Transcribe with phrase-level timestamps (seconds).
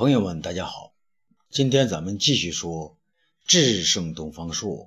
[0.00, 0.94] 朋友们，大家好，
[1.50, 2.96] 今天咱们继续说
[3.46, 4.86] 《智胜东方朔》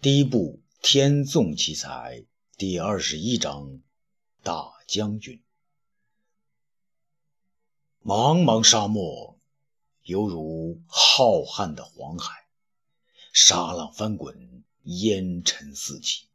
[0.00, 2.20] 第一部《天纵奇才》
[2.56, 3.82] 第二十一章
[4.44, 5.42] “大将军”。
[8.06, 9.40] 茫茫沙漠，
[10.04, 12.46] 犹如浩瀚的黄海，
[13.32, 16.28] 沙浪翻滚，烟尘四起。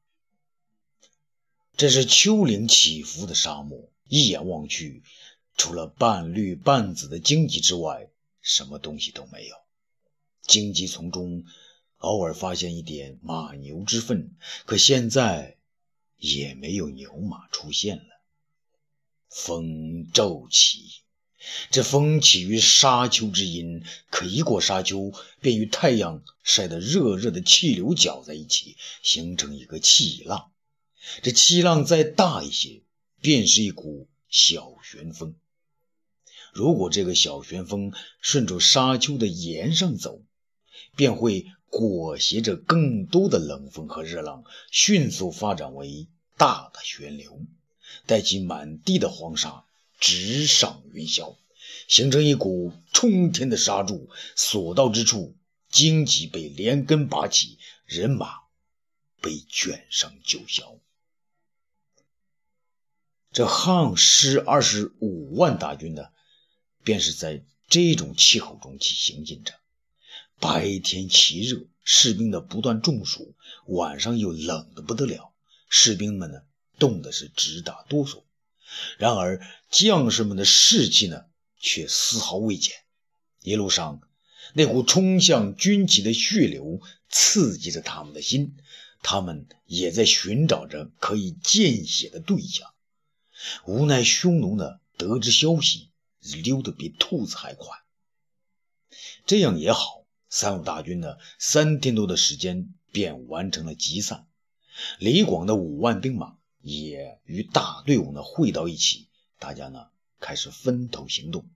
[1.78, 5.04] 这是丘陵起伏的沙漠，一眼望去。
[5.62, 8.10] 除了半绿半紫的荆棘之外，
[8.42, 9.56] 什么东西都没有。
[10.42, 11.46] 荆棘丛中
[11.98, 15.58] 偶尔发现一点马牛之粪，可现在
[16.18, 18.06] 也没有牛马出现了。
[19.30, 21.04] 风骤起，
[21.70, 30.52] 这风起于沙丘之阴，可一过沙丘，便与太阳晒得热热的气流搅在一起，形成一个气浪。
[31.22, 32.82] 这气浪再大一些，
[33.22, 35.36] 便是一股小旋风。
[36.52, 40.22] 如果这个小旋风顺着沙丘的沿上走，
[40.96, 47.40] 便会裹挟着更多的冷风和热浪，迅速发展为大的旋流，
[48.06, 49.64] 带起满地的黄沙，
[50.00, 51.38] 直上云霄，
[51.88, 54.10] 形成一股冲天的沙柱。
[54.36, 55.36] 所到之处，
[55.70, 58.42] 荆棘被连根拔起，人马
[59.22, 60.80] 被卷上九霄。
[63.32, 66.08] 这汉师二十五万大军呢？
[66.84, 69.54] 便是在这种气候中去行进着，
[70.40, 73.34] 白天奇热，士兵的不断中暑；
[73.68, 75.32] 晚上又冷得不得了，
[75.70, 76.42] 士兵们呢
[76.80, 78.24] 冻的是直打哆嗦。
[78.98, 81.26] 然而将士们的士气呢
[81.60, 82.74] 却丝毫未减。
[83.44, 84.02] 一路上，
[84.54, 88.58] 那股冲向军旗的血流刺激着他们的心，
[89.02, 92.74] 他们也在寻找着可以见血的对象。
[93.66, 95.91] 无奈匈奴呢得知消息。
[96.44, 97.78] 溜得比兔子还快，
[99.26, 100.06] 这样也好。
[100.30, 104.28] 三路大军呢，三天多的时间便完成了集散。
[104.98, 109.88] 李广的五万兵马也与大队伍呢汇到一起，大家呢
[110.22, 111.50] 开始分头行动。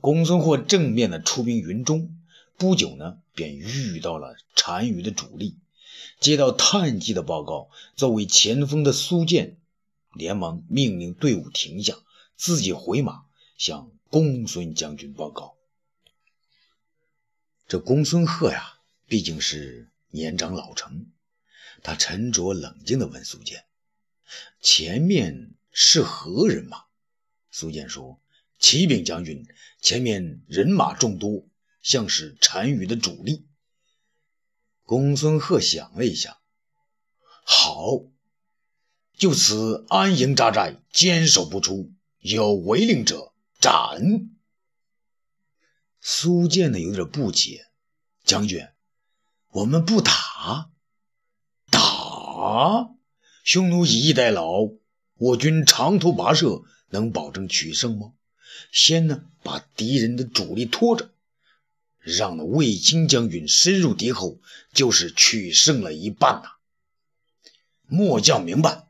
[0.00, 2.16] 公孙获正面的出兵云中，
[2.56, 5.56] 不久呢便遇到了单于的主力。
[6.20, 9.56] 接到探计的报告，作为前锋的苏建
[10.12, 11.96] 连忙命令队伍停下。
[12.36, 13.24] 自己回马
[13.56, 15.56] 向公孙将军报告。
[17.66, 21.06] 这公孙贺呀，毕竟是年长老成，
[21.82, 23.64] 他沉着冷静地问苏建
[24.60, 26.84] ：“前面是何人马？”
[27.50, 28.20] 苏建说
[28.60, 29.46] ：“启禀将军，
[29.80, 31.46] 前面人马众多，
[31.80, 33.46] 像是单于的主力。”
[34.84, 36.38] 公孙贺想了一下
[37.44, 38.02] ：“好，
[39.16, 41.92] 就此安营扎寨，坚守不出。”
[42.24, 44.30] 有违令者斩。
[46.00, 47.66] 苏建呢有点不解，
[48.24, 48.66] 将军，
[49.50, 50.70] 我们不打？
[51.68, 52.88] 打？
[53.44, 54.70] 匈奴以逸待劳，
[55.16, 58.14] 我军长途跋涉，能保证取胜吗？
[58.72, 61.12] 先呢把敌人的主力拖着，
[61.98, 64.40] 让那卫青将军深入敌后，
[64.72, 66.52] 就是取胜了一半呐。
[67.86, 68.88] 末将明白。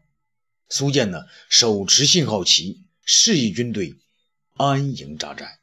[0.68, 2.83] 苏建呢手持信号旗。
[3.04, 3.94] 示意军队
[4.54, 5.60] 安营扎寨。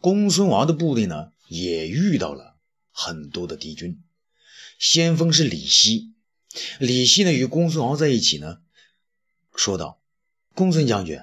[0.00, 2.56] 公孙王的部队呢，也遇到了
[2.90, 4.02] 很多的敌军。
[4.78, 6.12] 先锋是李希，
[6.80, 8.60] 李希呢与公孙敖在一起呢，
[9.54, 10.00] 说道
[10.54, 11.20] ：“公孙将军，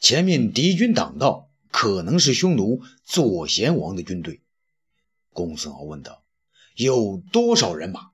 [0.00, 4.42] 前面敌军挡道，可能是匈奴左贤王的军队。”
[5.32, 6.22] 公孙敖问道
[6.76, 8.10] ：“有多少人马？”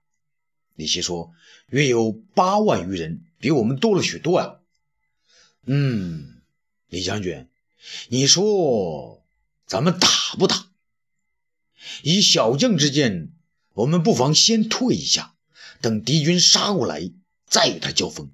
[0.75, 1.33] 李希说
[1.71, 4.61] ：“约有八万余人，比我们多了许多呀。”
[5.67, 6.43] 嗯，
[6.89, 7.49] 李将军，
[8.09, 9.25] 你说
[9.67, 10.09] 咱们打
[10.39, 10.69] 不打？
[12.03, 13.33] 以小将之见，
[13.73, 15.35] 我们不妨先退一下，
[15.81, 17.11] 等敌军杀过来
[17.47, 18.31] 再与他交锋。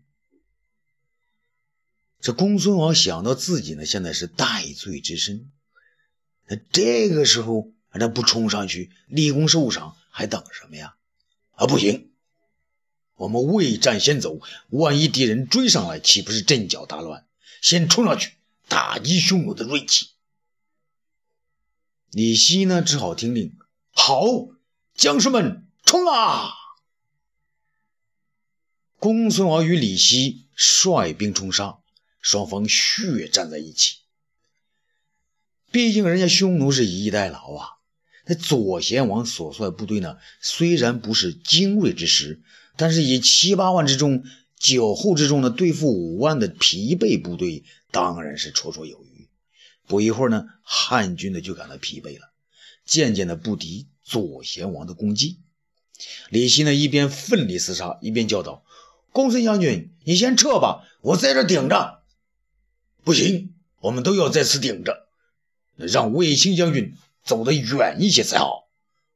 [2.21, 5.51] 这公孙王想到自己呢，现在是戴罪之身，
[6.47, 10.97] 那这个时候那不冲上去立功受赏，还等什么呀？
[11.53, 12.10] 啊，不行！
[13.21, 14.41] 我们未战先走，
[14.71, 17.27] 万一敌人追上来，岂不是阵脚大乱？
[17.61, 18.33] 先冲上去
[18.67, 20.09] 打击匈奴的锐气。
[22.13, 23.59] 李希呢，只好听令。
[23.91, 24.25] 好，
[24.95, 26.55] 将士们冲啊！
[28.99, 31.81] 公孙敖与李希率兵冲杀，
[32.23, 33.99] 双方血战在一起。
[35.71, 37.69] 毕竟人家匈奴是以逸待劳啊。
[38.25, 42.41] 那左贤王所率部队呢，虽然不是精锐之师。
[42.81, 44.25] 但是以七八万之众，
[44.57, 49.29] 酒后之众呢，对付五万的疲惫部队，当然是绰绰有余。
[49.87, 52.33] 不一会儿呢，汉军的就感到疲惫了，
[52.87, 55.41] 渐渐的不敌左贤王的攻击。
[56.31, 58.65] 李希呢，一边奋力厮杀，一边叫道
[59.13, 62.01] ：“公孙将军，你先撤吧，我在这顶着。
[63.05, 65.07] ”“不行，我们都要在此顶着，
[65.77, 66.97] 让卫青将军
[67.27, 68.71] 走得远一些才好。”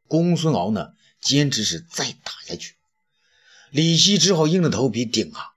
[0.07, 2.75] 公孙敖呢，坚持是再打下去。
[3.75, 5.51] 李希只好硬着头皮顶啊！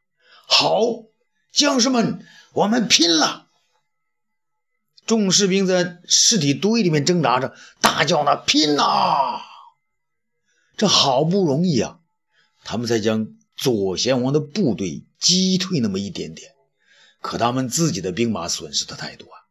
[0.48, 1.04] 好，
[1.52, 3.48] 将士们，我们拼了！
[5.06, 9.40] 众士兵在尸体堆里面挣扎着，大叫呢：“拼呐！”
[10.76, 12.00] 这好不容易啊，
[12.64, 16.54] 他们才将左贤王的部队击退那么一点点，
[17.22, 19.46] 可他们自己的兵马损失的太多啊！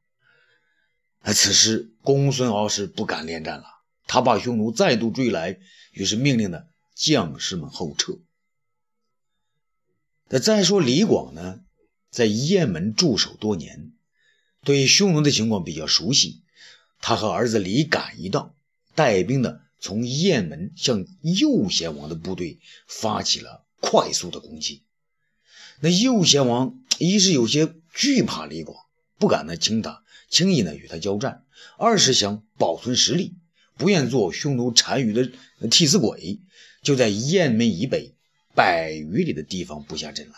[1.20, 3.66] 而此时公孙敖是不敢恋战了，
[4.08, 5.60] 他怕匈奴再度追来，
[5.92, 6.64] 于是命令呢
[6.96, 8.18] 将士们后撤。
[10.28, 11.60] 那再说李广呢，
[12.10, 13.92] 在雁门驻守多年，
[14.64, 16.42] 对匈奴的情况比较熟悉，
[17.00, 18.54] 他和儿子李敢一道
[18.94, 19.62] 带兵的。
[19.78, 22.58] 从雁门向右贤王的部队
[22.88, 24.82] 发起了快速的攻击。
[25.80, 28.76] 那右贤王一是有些惧怕李广，
[29.18, 31.44] 不敢呢轻打轻易呢与他交战；
[31.78, 33.34] 二是想保存实力，
[33.76, 35.30] 不愿做匈奴单于的
[35.70, 36.40] 替死鬼，
[36.82, 38.15] 就在雁门以北
[38.56, 40.34] 百余里的地方布下阵来，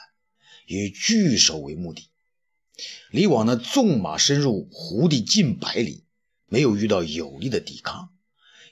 [0.66, 2.10] 以据守为目的。
[3.10, 6.04] 李广呢纵马深入胡地近百里，
[6.46, 8.12] 没有遇到有力的抵抗。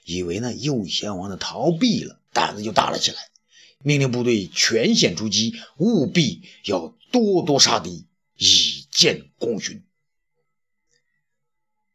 [0.03, 3.17] 以为呢右贤王呢逃避了，胆子就大了起来，
[3.79, 8.05] 命令部队全线出击，务必要多多杀敌，
[8.35, 9.83] 以见功勋。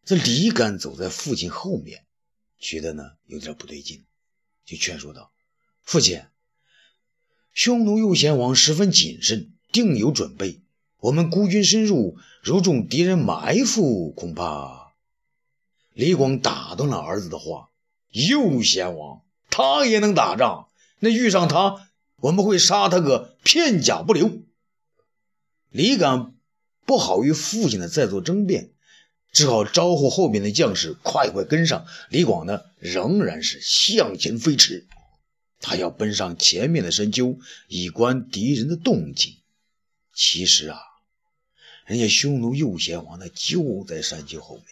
[0.05, 2.07] 这李敢走在父亲后面，
[2.59, 4.05] 觉得呢有点不对劲，
[4.65, 5.33] 就劝说道
[5.85, 6.23] ：“父亲，
[7.53, 10.63] 匈奴右贤王十分谨慎，定有准备。
[11.01, 14.93] 我们孤军深入，如中敌人埋伏，恐怕……”
[15.95, 17.69] 李广打断了儿子的话。
[18.11, 20.69] 右贤王，他也能打仗。
[20.99, 24.43] 那遇上他，我们会杀他个片甲不留。
[25.71, 26.35] 李敢
[26.85, 28.73] 不好与父亲的再做争辩，
[29.33, 31.87] 只好招呼后边的将士快快跟上。
[32.11, 34.87] 李广呢，仍然是向前飞驰，
[35.63, 37.39] 他要奔上前面的山丘，
[37.69, 39.37] 以观敌人的动静。
[40.13, 40.79] 其实啊，
[41.87, 44.67] 人家匈奴右贤王呢，就在山丘后面。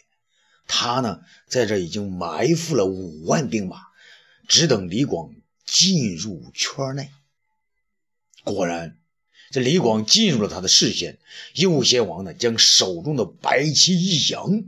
[0.66, 3.78] 他呢，在这已经埋伏了五万兵马，
[4.46, 5.34] 只等李广
[5.64, 7.10] 进入圈内。
[8.42, 8.98] 果然，
[9.50, 11.18] 这李广进入了他的视线。
[11.54, 14.64] 右贤王呢，将手中的白旗一扬，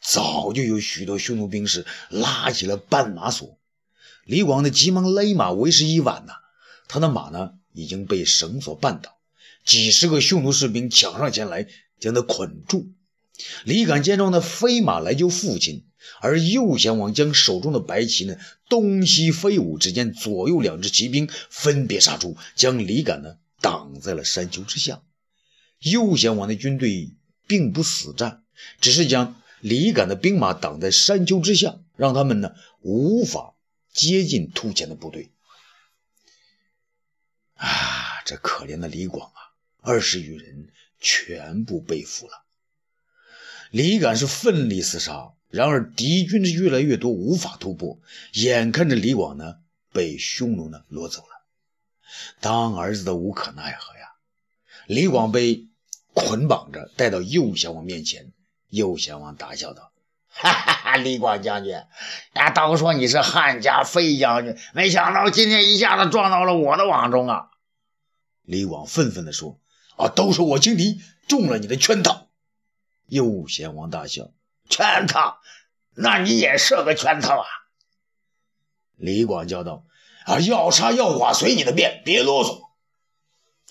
[0.00, 3.57] 早就有许多匈奴兵士拉起了绊马索。
[4.28, 6.34] 李广呢，急忙勒马，为时已晚呐。
[6.86, 9.16] 他的马呢，已经被绳索绊倒，
[9.64, 11.66] 几十个匈奴士兵抢上前来，
[11.98, 12.88] 将他捆住。
[13.64, 15.86] 李敢见状呢，飞马来救父亲，
[16.20, 18.36] 而右贤王将手中的白旗呢
[18.68, 25.00] 东西飞舞，之间左右两支骑兵分别杀出，将李敢呢挡在了山丘之下。
[25.78, 27.14] 右贤王的军队
[27.46, 28.42] 并不死战，
[28.78, 32.50] 只是将李敢的兵马挡在山丘之下，让他们呢
[32.82, 33.54] 无法
[33.98, 35.32] 接近突前的部队。
[37.54, 39.40] 啊，这可怜的李广啊，
[39.80, 40.68] 二十余人
[41.00, 42.44] 全部被俘了。
[43.72, 48.00] 李敢是奋力厮杀，然而敌军是越来越多，无法突破。
[48.34, 49.56] 眼看着李广呢
[49.92, 51.44] 被匈奴呢掳走了，
[52.40, 54.12] 当儿子的无可奈何呀。
[54.86, 55.66] 李广被
[56.14, 58.32] 捆绑着带到右贤王面前，
[58.68, 59.92] 右贤王大笑道
[60.40, 61.74] ：“哈哈哈，李广将军，
[62.34, 67.48] 啊，都说你是汉家飞将军，没想到今天一下子撞到了我的网中啊！”
[68.46, 69.58] 李广愤愤地说
[69.98, 72.28] ：“啊，都是我轻敌，中了你的圈套。”
[73.06, 74.30] 右贤王大笑
[74.70, 75.40] ：“圈套？
[75.96, 77.46] 那你也设个圈套啊！”
[78.94, 79.84] 李广叫道
[80.24, 82.60] ：“啊，要杀要剐随你的便，别啰嗦。”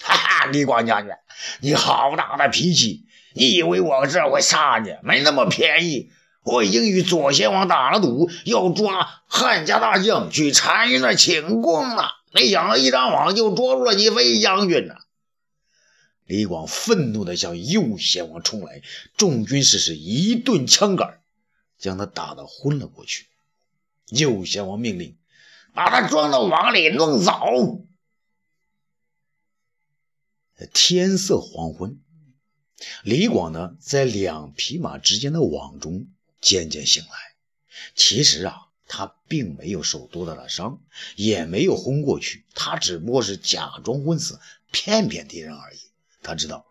[0.04, 1.16] 哈哈，李广将军，
[1.62, 3.06] 你好大的脾气！
[3.34, 4.98] 你以为我这会杀你？
[5.02, 6.12] 没那么便宜！
[6.48, 12.12] 我已经与左贤王打了赌，要抓汉家大将去单于那请功了。
[12.32, 14.96] 没想到一张网就捉住了你飞将军呢。
[16.26, 18.82] 李广愤怒地向右贤王冲来，
[19.18, 21.20] 众军士是一顿枪杆，
[21.78, 23.28] 将他打得昏了过去。
[24.10, 25.18] 右贤王命令
[25.74, 27.34] 把他装到网里弄走。
[30.74, 32.00] 天色黄昏，
[33.04, 36.08] 李广呢，在两匹马之间的网中
[36.42, 37.10] 渐渐醒来。
[37.96, 40.82] 其实啊，他并没有受多大的伤，
[41.16, 44.40] 也没有昏过去，他只不过是假装昏死，
[44.72, 45.80] 骗骗敌人而已。
[46.22, 46.66] 他知道，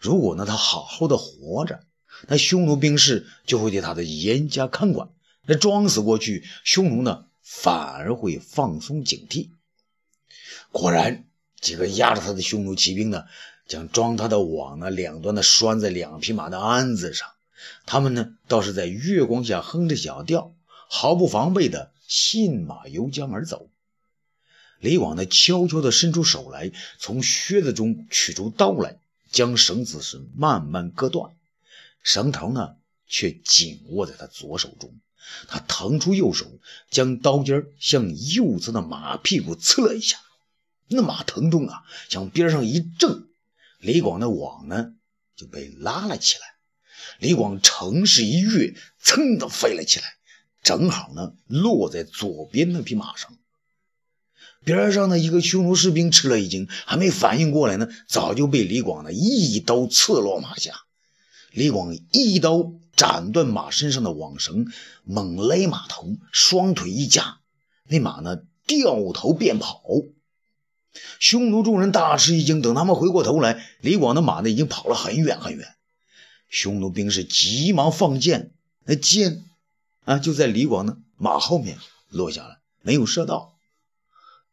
[0.00, 1.84] 如果呢他好好的活着，
[2.26, 5.10] 那匈奴兵士就会对他的严加看管。
[5.46, 9.50] 那装死过去，匈奴呢反而会放松警惕。
[10.70, 11.24] 果然，
[11.60, 13.24] 几个压着他的匈奴骑兵呢，
[13.66, 17.28] 将装他的网呢两端呢拴在两匹马的鞍子上。
[17.86, 20.54] 他们呢倒是在月光下哼着小调，
[20.88, 23.68] 毫不防备的信马由缰而走。
[24.80, 29.00] 李广呢悄悄地伸出手来，从靴子中取出刀来，
[29.30, 31.34] 将绳子是慢慢割断，
[32.02, 32.76] 绳头呢
[33.08, 34.98] 却紧握在他左手中。
[35.48, 36.46] 他腾出右手，
[36.90, 40.18] 将刀尖向右侧的马屁股刺了一下，
[40.86, 43.26] 那马疼痛啊，向边上一挣，
[43.80, 44.94] 李广的网呢
[45.36, 46.57] 就被拉了起来。
[47.18, 50.06] 李广乘势一跃，噌的飞了起来，
[50.62, 53.36] 正好呢落在左边那匹马上。
[54.64, 60.72] 边上的一个匈奴士兵吃了一惊，还没反应过来呢，早就被李广呢一刀刺落马下。
[61.52, 64.66] 李广一刀斩断马身上的网绳，
[65.04, 67.38] 猛勒马头，双腿一夹，
[67.88, 69.80] 那马呢掉头便跑。
[71.20, 75.77] 匈奴众人大吃一惊，等他们回过头来，李广的马呢已经跑了很远很远。
[76.48, 78.52] 匈奴兵士急忙放箭，
[78.84, 79.44] 那箭
[80.04, 81.78] 啊就在李广的马后面
[82.08, 83.56] 落下了，没有射到。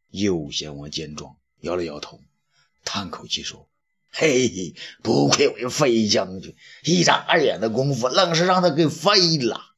[0.10, 2.22] 右贤王见状，摇了摇头，
[2.84, 3.68] 叹口气说
[4.12, 9.72] ：“嘿，不愧为飞将军，一眨眼的功夫，愣是让他给飞了。”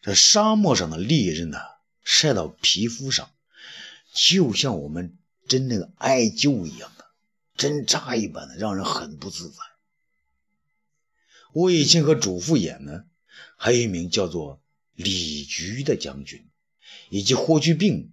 [0.00, 1.58] 这沙漠上的利刃呢，
[2.02, 3.30] 晒到皮肤上，
[4.14, 5.18] 就像我们
[5.48, 6.90] 针那个艾灸一样
[7.58, 9.58] 针扎一般的，让人很不自在。
[11.52, 13.04] 卫青和主父偃呢，
[13.56, 14.62] 还有一名叫做。
[15.00, 16.48] 李局的将军
[17.08, 18.12] 以及霍去病，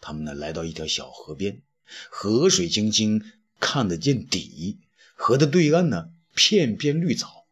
[0.00, 1.62] 他们呢来到一条小河边，
[2.10, 3.22] 河水清清，
[3.60, 4.80] 看得见底。
[5.14, 7.46] 河的对岸呢，片片绿草，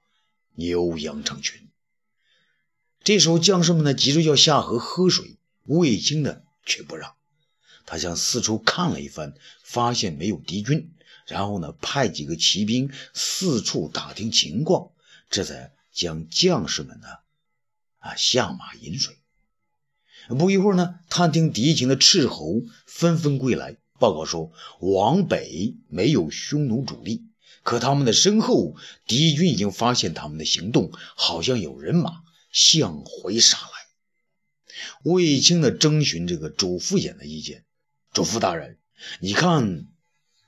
[0.57, 1.69] 牛羊成群。
[3.05, 7.15] 这时候，将士们呢急着要下河喝水，卫青呢却不让。
[7.85, 10.93] 他向四处看了一番，发现没有敌军，
[11.27, 14.91] 然后呢派几个骑兵四处打听情况，
[15.29, 17.07] 这才将将士们呢。
[17.99, 19.17] 啊，下马饮水。
[20.29, 27.25] 不一会儿呢，探听敌情的斥候纷纷归来，报告说往北没有匈奴主力，
[27.63, 33.67] 可他们的身后敌军已经发现他们的行动，好像有人马向回杀来。
[35.05, 37.65] 卫青的征询这个主父偃的意见，
[38.13, 38.79] 主父大人，
[39.21, 39.87] 你看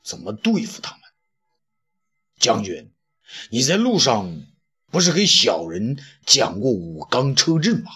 [0.08, 1.02] 怎么对付他们？
[2.38, 2.90] 将军，
[3.50, 4.46] 你在路上。
[4.90, 7.90] 不是给小人讲过武钢车阵吗？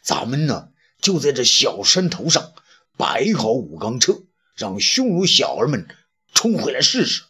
[0.00, 2.52] 咱们呢就在这小山头上
[2.96, 4.22] 摆好武钢车，
[4.54, 5.88] 让匈奴小儿们
[6.32, 7.24] 冲回来试试。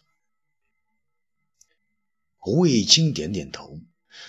[2.40, 3.80] 卫青点点头，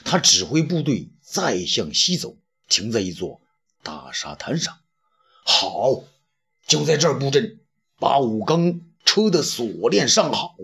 [0.05, 2.37] 他指挥部队再向西走，
[2.69, 3.41] 停在一座
[3.83, 4.79] 大沙滩上。
[5.43, 6.05] 好，
[6.65, 7.59] 就在这儿布阵，
[7.99, 8.79] 把武钢
[9.13, 10.55] 车的锁链上好。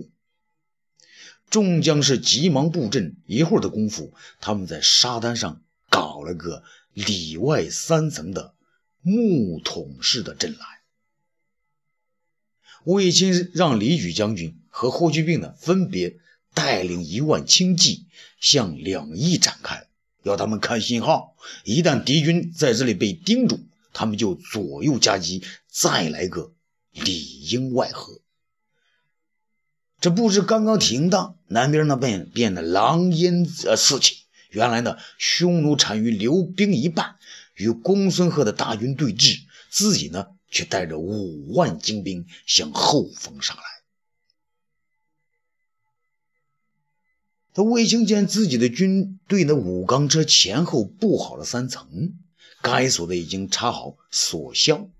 [1.50, 6.64] 众将士急忙布阵，一会儿的功夫，他们在沙滩上搞了个
[6.94, 8.56] 里外三层的
[9.02, 10.66] 木桶式的阵来。
[12.86, 16.18] 卫青让李举将军和霍去病呢，分别
[16.54, 18.06] 带领一万轻骑
[18.40, 19.90] 向两翼展开，
[20.24, 21.36] 要他们看信号。
[21.66, 23.60] 一旦敌军在这里被盯住，
[23.92, 26.54] 他们就左右夹击，再来个
[26.94, 28.22] 里应外合。
[30.00, 34.18] 这布置刚刚停当，南边那边变得狼烟呃四起。
[34.52, 37.16] 原来呢，匈奴单于留兵一半，
[37.56, 39.40] 与公孙贺的大军对峙，
[39.70, 43.62] 自己呢却带着五万精兵向后方杀来。
[47.54, 52.14] 他卫青见自己的军队的武钢车前后布好了三层，
[52.62, 54.92] 该锁的已经插好锁销，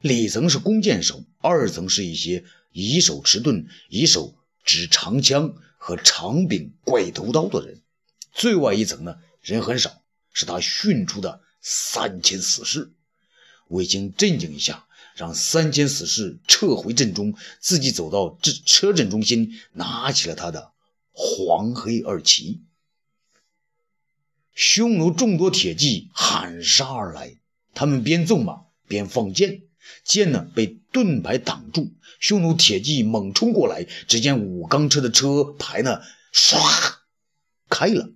[0.00, 4.36] 里层是弓箭手，二层是一些以手持盾、以手。
[4.64, 7.82] 指长枪和长柄怪头刀的人，
[8.32, 10.02] 最外一层呢人很少，
[10.32, 12.92] 是他训出的三千死士。
[13.68, 20.72] 卫青镇静一下，让三千死士撤回阵中，自己走到这车阵中心，拿起了他的
[21.12, 22.62] 黄黑二旗。
[24.54, 27.36] 匈奴众多铁骑喊杀而来，
[27.74, 29.62] 他们边纵马边放箭。
[30.02, 36.00] 箭呢被盾牌挡住，匈奴铁骑猛冲过来，只见武钢车的车牌呢
[36.32, 36.56] 唰
[37.68, 38.10] 开了，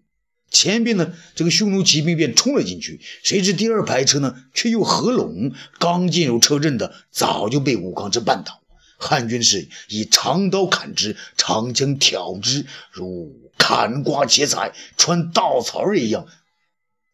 [0.53, 8.63] 前边呢这个匈奴骑兵便冲了进去，谁知第二排车呢却又合拢，刚进入车阵的早就被武钢车绊倒，
[8.97, 16.29] 汉军是以长刀砍之，长枪挑之，如砍瓜切菜、穿稻草儿一样，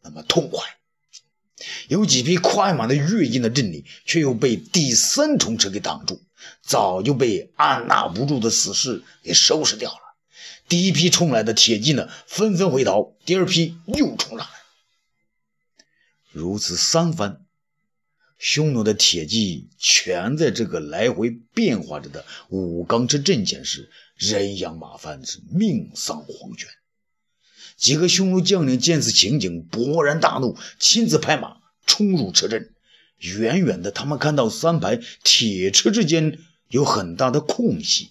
[0.03, 0.63] 那么痛快。
[1.89, 6.21] 有几匹快马的跃进了阵里，却又被第三重车给挡住，
[6.63, 9.99] 早就被按捺不住的死士给收拾掉了。
[10.69, 14.47] 第一批冲来的铁骑呢，纷纷回逃；第二批又冲上来，
[16.33, 17.45] 如此三番，
[18.39, 26.69] 匈奴的铁骑全在这个来回变化着的武冈之阵前时，人仰马翻，是命丧黄泉。
[27.77, 32.71] 几个匈奴将领见此情景，勃然大怒，亲自拍马冲入车阵。
[33.19, 36.39] 远远的，他们看到三排铁车之间
[36.69, 38.11] 有很大的空隙，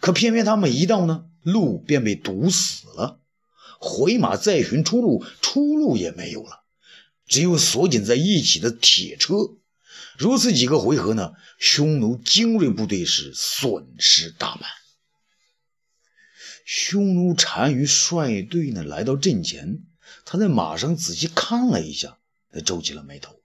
[0.00, 3.20] 可偏偏他们一到呢，路便被堵死了。
[3.78, 6.64] 回马再寻出路，出路也没有了，
[7.26, 9.34] 只有锁紧在一起的铁车。
[10.16, 14.62] 如此几个回合呢，匈奴精锐部队是损失大半。
[16.64, 19.84] 匈奴单于率队呢来到阵前，
[20.24, 22.18] 他在马上仔细看了一下，
[22.50, 23.38] 他皱起了眉头。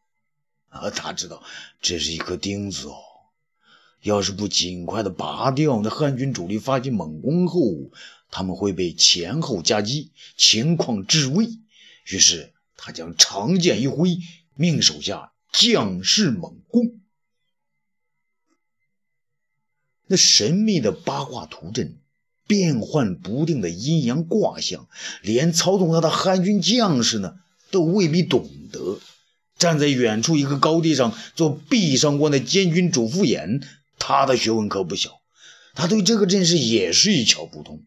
[0.69, 1.43] 啊，他知道
[1.81, 2.95] 这是一颗钉子哦。
[4.01, 7.91] 要是不尽快的拔掉，那汉军主力发起猛攻后，
[8.31, 11.59] 他们会被前后夹击，情况至危。
[12.05, 14.17] 于是他将长剑一挥，
[14.55, 17.01] 命手下将士猛攻。
[20.07, 21.98] 那神秘的八卦图阵。
[22.49, 24.87] 变幻不定的阴阳卦象，
[25.21, 27.35] 连操纵他的汉军将士呢，
[27.69, 28.97] 都未必懂得。
[29.59, 33.61] 站在远处一个高地上做壁上观的监军主副眼，
[33.99, 35.21] 他的学问可不小，
[35.75, 37.83] 他对这个阵势也是一窍不通。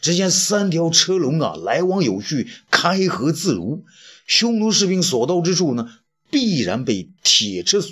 [0.00, 3.84] 只见三条车龙啊，来往有序，开合自如。
[4.24, 5.90] 匈奴士兵所到之处呢，
[6.30, 7.82] 必然被铁车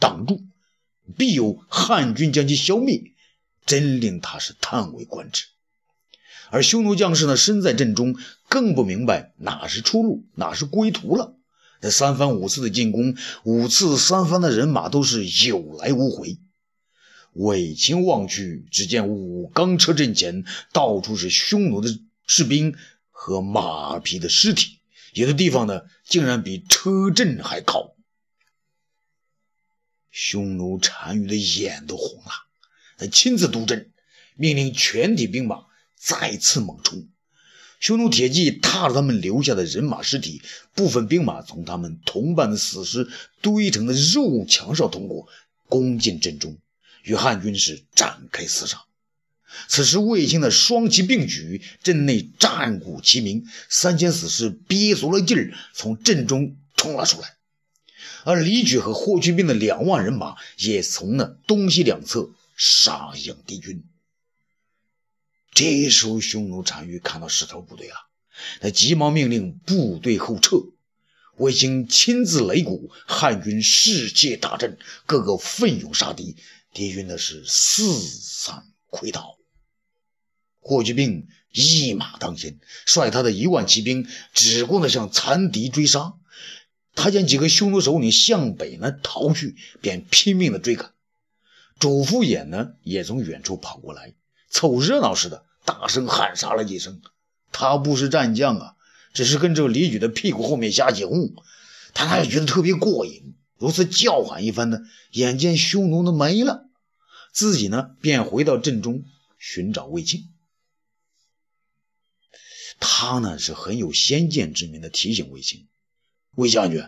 [0.00, 0.42] 挡住，
[1.16, 3.12] 必有汉军将其消灭。
[3.66, 5.44] 真令他是叹为观止，
[6.50, 8.14] 而匈奴将士呢，身在阵中，
[8.48, 11.36] 更不明白哪是出路，哪是归途了。
[11.80, 16.38] 这三番五次的进攻，五次三番的人马都是有来无回。
[17.32, 22.76] 卫青望去，只见武冈车阵前到处是匈奴的士兵
[23.10, 24.78] 和马匹的尸体，
[25.14, 27.94] 有的地方呢，竟然比车阵还高。
[30.10, 32.43] 匈奴单于的眼都红了。
[32.98, 33.90] 他亲自督阵，
[34.36, 35.64] 命令全体兵马
[35.96, 37.08] 再次猛冲。
[37.80, 40.40] 匈奴铁骑踏着他们留下的人马尸体，
[40.74, 43.08] 部分兵马从他们同伴的死尸
[43.42, 45.28] 堆成的肉墙上通过，
[45.68, 46.56] 攻进阵中，
[47.02, 48.84] 与汉军是展开厮杀。
[49.68, 57.34] 此时，卫青的双旗并举，阵内战鼓齐鸣，三千死士憋足了劲儿从阵中冲了出来，
[58.24, 62.30] 而李举和霍去病的两万人马也从那东西两侧。
[62.54, 63.84] 杀向敌军。
[65.52, 67.94] 这时候，匈奴单于看到势头不对了，
[68.60, 70.56] 他急忙命令部队后撤。
[71.36, 76.36] 卫青亲自擂鼓，汉军士气大振，个个奋勇杀敌，
[76.72, 79.36] 敌军的是四散溃逃。
[80.60, 86.14] 霍去病一马当先，率他的一万骑兵只顾着向残敌追杀。
[86.94, 90.93] 他见几个匈奴首领向北呢逃去，便拼命的追赶。
[91.78, 94.14] 主父偃呢，也从远处跑过来，
[94.48, 97.02] 凑热闹似的，大声喊杀了几声。
[97.52, 98.76] 他不是战将啊，
[99.12, 101.34] 只是跟着李举的屁股后面瞎起哄。
[101.92, 106.68] 他那也觉得特别过瘾，如此叫喊一番呢，眼见匈奴都没了，
[107.32, 109.04] 自己呢便回到阵中
[109.38, 110.30] 寻找卫青。
[112.80, 115.68] 他呢是很有先见之明的，提醒卫青
[116.34, 116.82] ：“卫将军，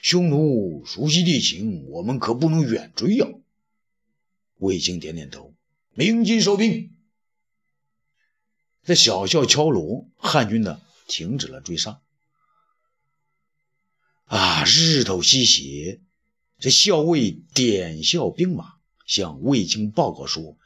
[0.00, 3.26] 匈奴熟悉地形，我们可不能远追呀。”
[4.62, 5.52] 卫青点点头，
[5.92, 6.92] 鸣金收兵。
[8.84, 12.00] 这小校敲锣，汉军呢停止了追杀。
[14.26, 16.00] 啊，日头西斜，
[16.60, 20.56] 这校尉点校兵马，向卫青报告说：“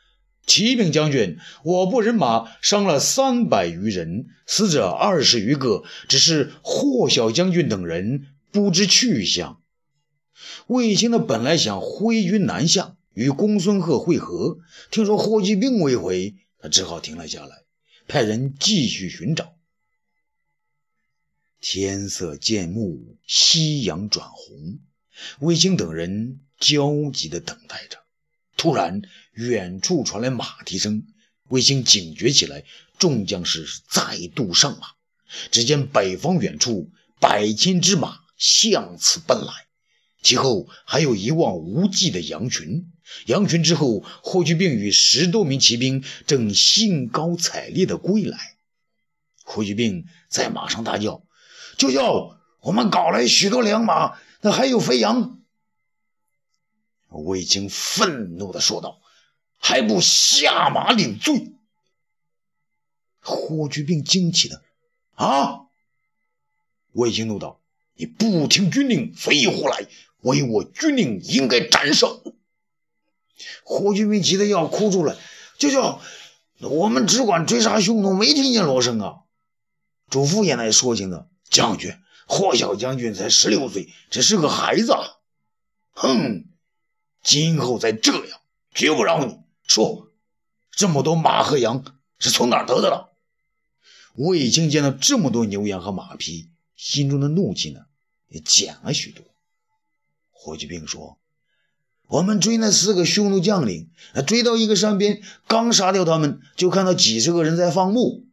[0.46, 9.62] 启禀将军，我部人马伤了三百余人，死者二十余个，只是霍小将军等人不知去向。”
[10.68, 12.92] 卫青呢，本来想挥军南下。
[13.16, 14.58] 与公孙贺会合，
[14.90, 17.62] 听说霍去病未回，他只好停了下来，
[18.06, 19.56] 派人继续寻找。
[21.58, 24.80] 天色渐暮，夕阳转红，
[25.40, 28.00] 卫青等人焦急地等待着。
[28.58, 29.00] 突然，
[29.32, 31.06] 远处传来马蹄声，
[31.48, 32.64] 卫青警觉起来，
[32.98, 34.88] 众将士再度上马。
[35.50, 39.52] 只见北方远处百千只马向此奔来，
[40.20, 42.92] 其后还有一望无际的羊群。
[43.26, 48.56] 羊群之后，霍去病与十多名骑兵正兴高采烈地归来。
[49.44, 51.24] 霍去病在马上大叫
[51.78, 55.40] ：“舅舅，我们搞来许多良马，那还有肥羊。”
[57.08, 59.00] 魏青愤怒地说道
[59.56, 61.52] ：“还不下马领罪！”
[63.20, 64.62] 霍去病惊奇的
[65.14, 65.66] ：“啊！”
[66.92, 67.60] 魏青怒道
[67.94, 69.86] ：“你不听军令，飞虎来！
[70.22, 72.22] 违我军令，应该斩首！”
[73.64, 75.16] 霍去病急得要哭出来
[75.58, 76.00] ：“舅舅，
[76.60, 79.20] 我们只管追杀匈奴，没听见锣声啊！”
[80.08, 81.94] 主父也来说情的：“将军，
[82.26, 84.94] 霍小将军才十六岁，只是个孩子。”
[85.92, 86.44] 哼，
[87.22, 88.40] 今后再这样，
[88.74, 89.38] 绝不饶你！
[89.66, 90.12] 说，
[90.70, 91.84] 这么多马和羊
[92.18, 93.12] 是从哪儿得的了？
[94.14, 97.80] 魏青见到这么多牛羊和马匹，心中的怒气呢
[98.28, 99.24] 也减了许多。
[100.30, 101.18] 霍去病说。
[102.08, 103.90] 我们追那四个匈奴将领，
[104.26, 108.26] 追到一个山边，刚杀掉他们，就看到几十个人在放牧。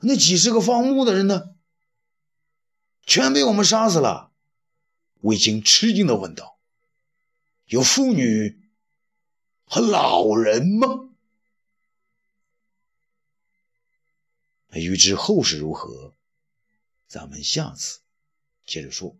[0.00, 1.54] 那几十个放牧的人呢？
[3.04, 4.32] 全被我们杀死了。
[5.20, 6.58] 卫青吃惊地问道
[7.66, 8.60] ：“有妇女
[9.64, 11.10] 和老人吗？”
[14.72, 16.14] 欲知后事如何，
[17.06, 18.00] 咱们下次
[18.66, 19.16] 接着说。